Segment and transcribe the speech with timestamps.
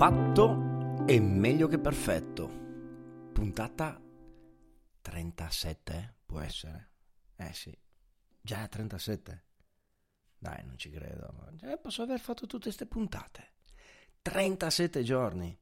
[0.00, 2.48] Fatto è meglio che perfetto.
[3.32, 4.00] Puntata
[5.00, 6.90] 37, può essere.
[7.36, 7.76] Eh sì,
[8.40, 9.44] già 37.
[10.38, 11.50] Dai, non ci credo.
[11.60, 13.54] Eh, posso aver fatto tutte queste puntate.
[14.22, 15.58] 37 giorni.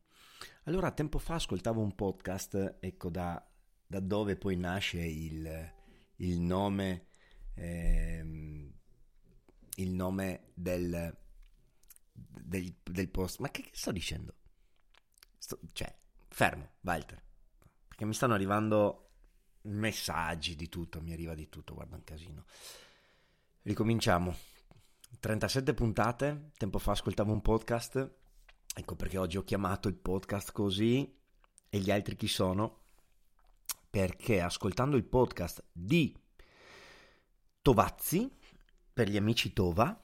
[0.64, 3.44] Allora, tempo fa ascoltavo un podcast, ecco da,
[3.91, 5.72] da dove poi nasce il,
[6.17, 7.06] il nome,
[7.55, 8.70] ehm,
[9.77, 11.17] il nome del,
[12.12, 13.39] del, del, post.
[13.39, 14.34] Ma che, che sto dicendo?
[15.39, 15.92] Sto, cioè,
[16.28, 17.20] fermo, Walter.
[17.89, 19.09] Perché mi stanno arrivando
[19.62, 22.44] messaggi di tutto, mi arriva di tutto, guarda un casino.
[23.62, 24.36] Ricominciamo.
[25.19, 28.16] 37 puntate, tempo fa ascoltavo un podcast,
[28.75, 31.19] ecco perché oggi ho chiamato il podcast così
[31.70, 32.88] e gli altri chi sono?
[33.91, 36.14] Perché ascoltando il podcast di
[37.62, 38.31] Tovazzi,
[38.92, 39.98] per gli amici Tova,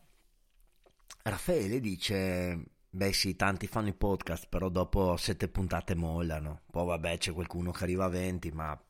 [1.23, 7.19] Raffaele dice, beh sì, tanti fanno i podcast, però dopo sette puntate mollano, poi vabbè
[7.19, 8.85] c'è qualcuno che arriva a 20, ma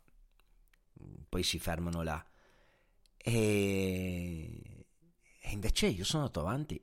[1.29, 2.25] poi si fermano là.
[3.17, 4.87] E,
[5.41, 6.81] e invece io sono andato avanti.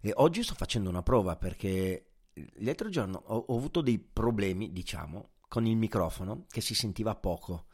[0.00, 2.12] E oggi sto facendo una prova perché
[2.58, 7.66] l'altro giorno ho, ho avuto dei problemi, diciamo, con il microfono che si sentiva poco.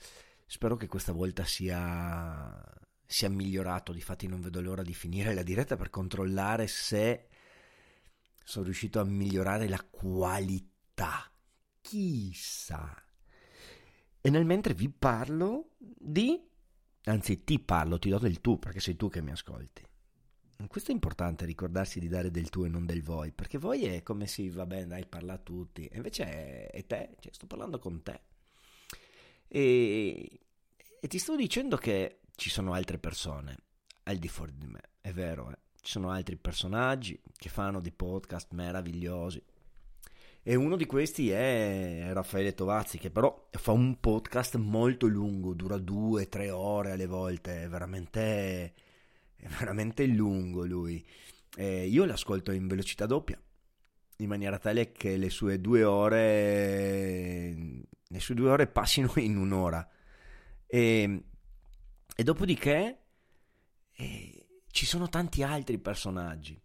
[0.47, 2.59] Spero che questa volta sia,
[3.05, 3.93] sia migliorato.
[3.93, 7.29] Difatti, non vedo l'ora di finire la diretta per controllare se
[8.43, 11.31] sono riuscito a migliorare la qualità.
[11.83, 13.05] Chissà.
[14.23, 16.43] E nel mentre vi parlo di...
[17.05, 19.87] Anzi, ti parlo, ti do del tu, perché sei tu che mi ascolti.
[20.69, 24.03] Questo è importante, ricordarsi di dare del tu e non del voi, perché voi è
[24.03, 27.79] come se, vabbè, dai, parla a tutti, e invece è, è te, cioè sto parlando
[27.79, 28.21] con te.
[29.49, 30.41] E,
[31.01, 33.57] e, ti sto dicendo che ci sono altre persone
[34.05, 35.59] al di fuori di me, è vero, eh?
[35.81, 39.43] ci sono altri personaggi che fanno dei podcast meravigliosi,
[40.49, 45.77] e uno di questi è Raffaele Tovazzi, che però fa un podcast molto lungo, dura
[45.77, 48.73] due, tre ore alle volte, è veramente,
[49.37, 51.05] è veramente lungo lui.
[51.57, 53.41] E io l'ascolto in velocità doppia,
[54.19, 57.55] in maniera tale che le sue due ore,
[58.07, 59.89] le sue due ore passino in un'ora.
[60.67, 61.25] E,
[62.15, 62.99] e dopodiché
[63.93, 66.61] eh, ci sono tanti altri personaggi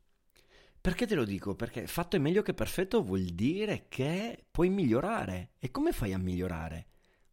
[0.81, 1.53] perché te lo dico?
[1.53, 5.51] Perché fatto è meglio che perfetto vuol dire che puoi migliorare.
[5.59, 6.87] E come fai a migliorare?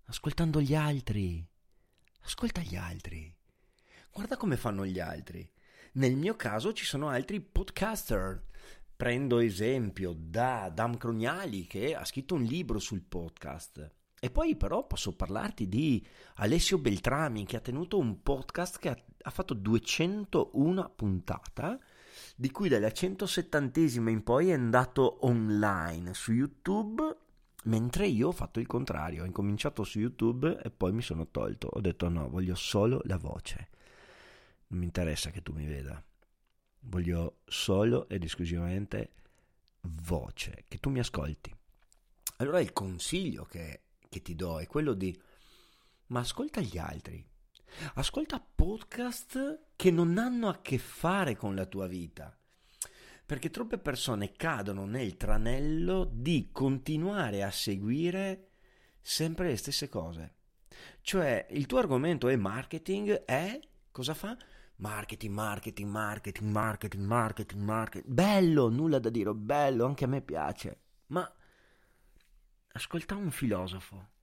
[0.04, 1.42] Ascoltando gli altri.
[2.24, 3.34] Ascolta gli altri.
[4.12, 5.48] Guarda come fanno gli altri.
[5.92, 8.46] Nel mio caso ci sono altri podcaster.
[8.96, 13.92] Prendo esempio da Adam Crognali che ha scritto un libro sul podcast.
[14.20, 16.04] E poi però posso parlarti di
[16.36, 21.78] Alessio Beltrami che ha tenuto un podcast che ha, ha fatto 201 puntate
[22.36, 27.16] di cui dalla 170esima in poi è andato online su YouTube,
[27.64, 31.68] mentre io ho fatto il contrario, ho incominciato su YouTube e poi mi sono tolto,
[31.68, 33.68] ho detto no, voglio solo la voce,
[34.68, 36.02] non mi interessa che tu mi veda,
[36.80, 39.12] voglio solo ed esclusivamente
[39.80, 41.54] voce, che tu mi ascolti.
[42.36, 45.16] Allora il consiglio che, che ti do è quello di,
[46.06, 47.24] ma ascolta gli altri,
[47.94, 52.36] Ascolta podcast che non hanno a che fare con la tua vita.
[53.24, 58.48] Perché troppe persone cadono nel tranello di continuare a seguire
[59.00, 60.34] sempre le stesse cose.
[61.02, 63.60] Cioè, il tuo argomento è marketing e
[63.90, 64.36] cosa fa?
[64.78, 68.12] Marketing, marketing, marketing, marketing, marketing, marketing.
[68.12, 70.80] Bello, nulla da dire, bello, anche a me piace.
[71.06, 71.30] Ma
[72.72, 74.16] ascolta un filosofo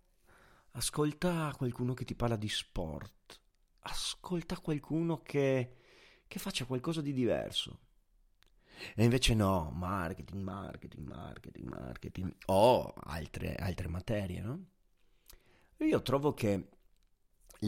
[0.76, 3.40] ascolta qualcuno che ti parla di sport,
[3.80, 5.76] ascolta qualcuno che,
[6.28, 7.80] che faccia qualcosa di diverso.
[8.94, 14.66] E invece no, marketing, marketing, marketing, marketing, o altre, altre materie, no?
[15.78, 16.70] Io trovo che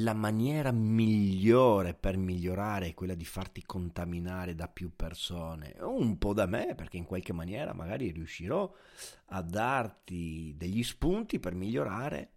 [0.02, 6.34] la maniera migliore per migliorare è quella di farti contaminare da più persone, un po'
[6.34, 8.72] da me, perché in qualche maniera magari riuscirò
[9.28, 12.32] a darti degli spunti per migliorare,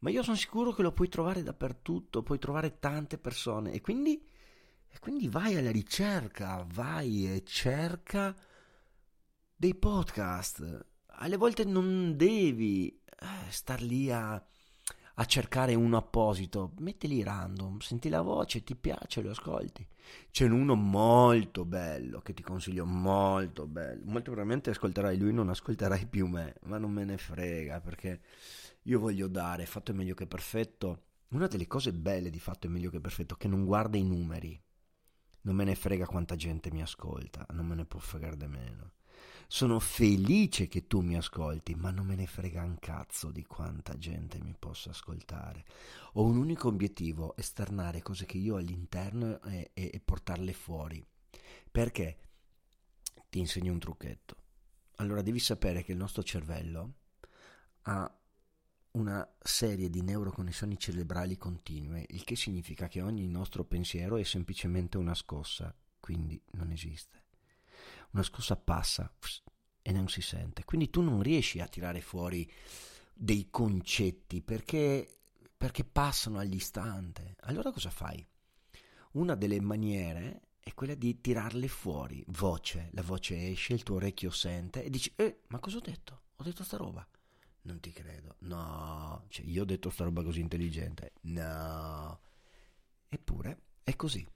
[0.00, 4.22] ma io sono sicuro che lo puoi trovare dappertutto, puoi trovare tante persone e quindi,
[4.88, 8.34] e quindi vai alla ricerca, vai e cerca
[9.54, 10.86] dei podcast.
[11.18, 14.42] Alle volte non devi eh, star lì a
[15.18, 19.86] a cercare uno apposito, mettili random, senti la voce, ti piace, lo ascolti.
[20.30, 24.02] C'è uno molto bello che ti consiglio, molto bello.
[24.04, 28.20] Molto probabilmente ascolterai lui, non ascolterai più me, ma non me ne frega perché
[28.82, 31.04] io voglio dare, fatto è meglio che perfetto.
[31.28, 34.60] Una delle cose belle di fatto è meglio che perfetto che non guarda i numeri.
[35.42, 38.92] Non me ne frega quanta gente mi ascolta, non me ne può fregare di meno.
[39.48, 43.96] Sono felice che tu mi ascolti, ma non me ne frega un cazzo di quanta
[43.96, 45.64] gente mi possa ascoltare.
[46.14, 51.04] Ho un unico obiettivo, esternare cose che io ho all'interno e, e, e portarle fuori.
[51.70, 52.18] Perché?
[53.30, 54.36] Ti insegno un trucchetto.
[54.96, 56.94] Allora devi sapere che il nostro cervello
[57.82, 58.12] ha
[58.92, 64.96] una serie di neuroconnessioni cerebrali continue, il che significa che ogni nostro pensiero è semplicemente
[64.96, 67.25] una scossa, quindi non esiste
[68.12, 69.12] una scossa passa
[69.82, 70.64] e non si sente.
[70.64, 72.50] Quindi tu non riesci a tirare fuori
[73.12, 75.18] dei concetti perché,
[75.56, 77.36] perché passano all'istante.
[77.40, 78.24] Allora cosa fai?
[79.12, 84.30] Una delle maniere è quella di tirarle fuori, voce, la voce esce, il tuo orecchio
[84.30, 86.22] sente e dici, eh, ma cosa ho detto?
[86.36, 87.06] Ho detto sta roba.
[87.62, 92.20] Non ti credo, no, cioè io ho detto sta roba così intelligente, no.
[93.08, 94.26] Eppure è così.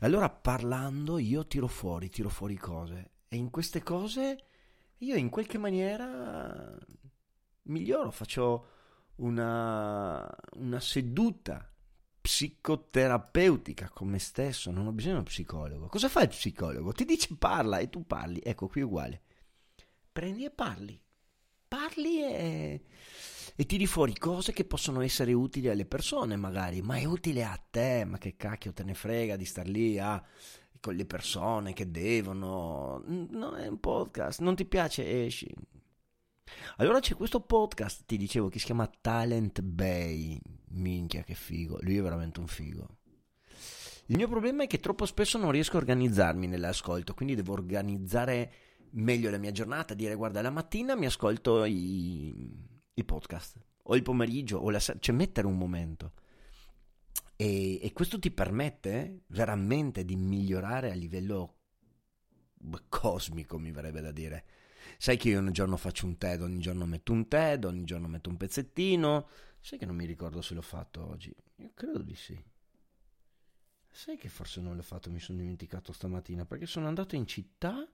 [0.00, 4.44] Allora parlando io tiro fuori, tiro fuori cose e in queste cose
[4.98, 6.76] io in qualche maniera
[7.62, 8.66] miglioro, faccio
[9.16, 11.68] una, una seduta
[12.20, 15.86] psicoterapeutica con me stesso, non ho bisogno di uno psicologo.
[15.88, 16.92] Cosa fa il psicologo?
[16.92, 19.22] Ti dice parla e tu parli, ecco qui è uguale.
[20.12, 21.00] Prendi e parli,
[21.66, 22.84] parli e
[23.54, 27.60] e tiri fuori cose che possono essere utili alle persone magari, ma è utile a
[27.70, 30.22] te, ma che cacchio te ne frega di star lì a,
[30.80, 35.52] con le persone che devono, no è un podcast, non ti piace esci.
[36.76, 40.38] Allora c'è questo podcast, ti dicevo, che si chiama Talent Bay,
[40.70, 42.96] minchia che figo, lui è veramente un figo.
[44.06, 48.52] Il mio problema è che troppo spesso non riesco a organizzarmi nell'ascolto, quindi devo organizzare
[48.90, 52.34] meglio la mia giornata, dire guarda la mattina mi ascolto i,
[52.94, 56.12] i podcast, o il pomeriggio, o la sera, cioè mettere un momento.
[57.36, 61.56] E, e, questo ti permette veramente di migliorare a livello
[62.88, 64.44] cosmico, mi verrebbe da dire.
[64.98, 68.08] Sai che io ogni giorno faccio un TED, ogni giorno metto un TED, ogni giorno
[68.08, 69.28] metto un pezzettino.
[69.60, 71.34] Sai che non mi ricordo se l'ho fatto oggi?
[71.56, 72.40] Io credo di sì.
[73.90, 77.86] Sai che forse non l'ho fatto, mi sono dimenticato stamattina perché sono andato in città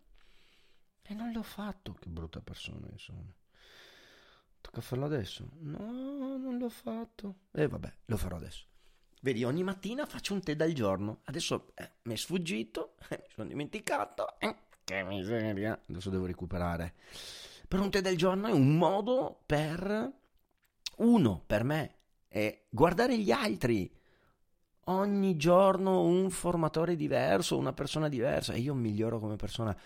[1.02, 1.94] e non l'ho fatto.
[1.94, 3.34] Che brutta persona che sono.
[4.60, 5.48] Tocca farlo adesso?
[5.60, 7.36] No, non l'ho fatto.
[7.52, 8.66] E eh, vabbè, lo farò adesso.
[9.20, 11.20] Vedi, ogni mattina faccio un tè dal giorno.
[11.24, 14.38] Adesso eh, mi è sfuggito, mi sono dimenticato.
[14.38, 14.54] Eh,
[14.84, 15.80] che miseria.
[15.88, 16.94] Adesso devo recuperare.
[17.66, 20.12] Per un tè del giorno è un modo per...
[20.98, 21.94] Uno, per me,
[22.26, 23.92] è guardare gli altri.
[24.84, 28.52] Ogni giorno un formatore diverso, una persona diversa.
[28.52, 29.76] E io miglioro come persona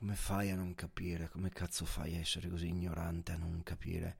[0.00, 1.28] come fai a non capire?
[1.28, 4.16] Come cazzo fai a essere così ignorante a non capire?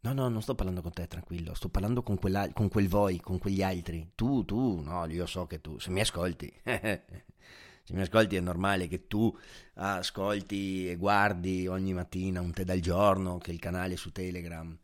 [0.00, 1.54] No, no, non sto parlando con te, tranquillo.
[1.54, 2.18] Sto parlando con,
[2.52, 4.10] con quel voi, con quegli altri.
[4.14, 8.88] Tu, tu, no, io so che tu, se mi ascolti, se mi ascolti è normale
[8.88, 9.34] che tu
[9.76, 14.78] ascolti e guardi ogni mattina un tè dal giorno, che il canale su Telegram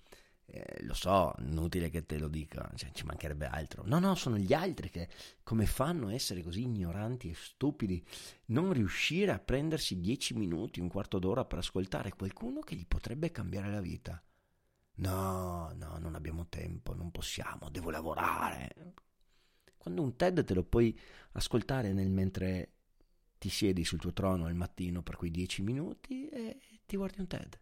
[0.55, 3.85] eh, lo so, inutile che te lo dica, cioè, ci mancherebbe altro.
[3.87, 5.09] No, no, sono gli altri che
[5.43, 8.05] come fanno a essere così ignoranti e stupidi,
[8.47, 13.31] non riuscire a prendersi dieci minuti, un quarto d'ora per ascoltare qualcuno che gli potrebbe
[13.31, 14.23] cambiare la vita.
[14.97, 18.95] No, no, non abbiamo tempo, non possiamo, devo lavorare.
[19.79, 20.99] Quando un TED te lo puoi
[21.33, 22.75] ascoltare nel mentre
[23.39, 27.27] ti siedi sul tuo trono al mattino per quei dieci minuti e ti guardi un
[27.27, 27.59] TED.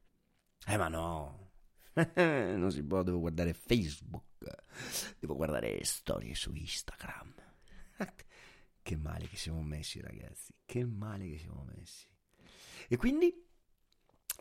[0.66, 1.49] Eh ma no,
[2.14, 4.44] non si può, devo guardare Facebook,
[5.18, 7.34] devo guardare storie su Instagram.
[8.82, 12.06] che male che siamo messi, ragazzi, che male che siamo messi.
[12.88, 13.32] E quindi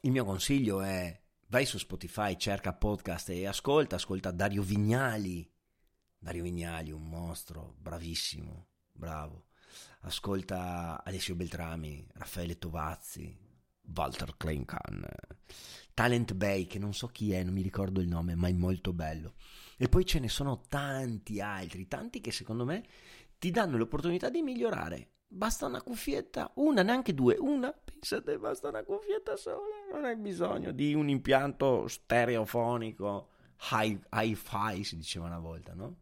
[0.01, 5.51] il mio consiglio è vai su Spotify, cerca podcast e ascolta, ascolta Dario Vignali.
[6.17, 9.47] Dario Vignali, un mostro, bravissimo, bravo.
[10.01, 13.37] Ascolta Alessio Beltrami, Raffaele Tovazzi,
[13.93, 15.05] Walter Klinkan,
[15.93, 18.93] Talent Bay, che non so chi è, non mi ricordo il nome, ma è molto
[18.93, 19.33] bello.
[19.77, 22.85] E poi ce ne sono tanti altri, tanti che secondo me
[23.37, 25.11] ti danno l'opportunità di migliorare.
[25.27, 30.71] Basta una cuffietta, una, neanche due, una, pensate, basta una cuffietta sola, non hai bisogno
[30.71, 33.29] di un impianto stereofonico,
[33.71, 35.97] hi-fi si diceva una volta, no?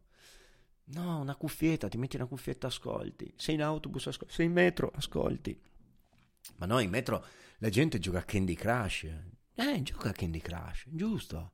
[0.90, 3.30] No, una cuffietta, ti metti una cuffietta, ascolti.
[3.36, 4.32] Sei in autobus, ascolti.
[4.32, 5.60] Sei in metro, ascolti.
[6.56, 7.24] Ma no, in metro
[7.58, 9.04] la gente gioca a Candy Crush.
[9.54, 11.52] Eh, gioca a Candy Crush, giusto.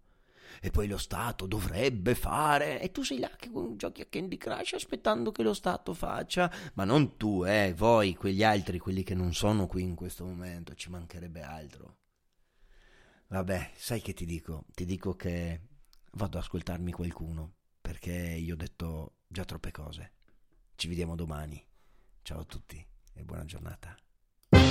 [0.60, 2.80] E poi lo Stato dovrebbe fare.
[2.80, 6.52] E tu sei là che giochi a Candy Crush aspettando che lo Stato faccia.
[6.74, 10.74] Ma non tu, eh, voi, quegli altri, quelli che non sono qui in questo momento.
[10.74, 11.98] Ci mancherebbe altro.
[13.28, 14.66] Vabbè, sai che ti dico?
[14.74, 15.60] Ti dico che
[16.12, 17.54] vado ad ascoltarmi qualcuno.
[17.80, 20.12] Perché io ho detto già troppe cose.
[20.76, 21.62] Ci vediamo domani.
[22.22, 22.84] Ciao a tutti
[23.14, 23.96] e buona giornata.